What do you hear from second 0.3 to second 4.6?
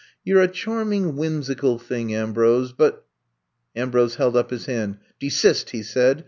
're a charming, whimsical thing, Ambrose, but—" Ambrose held up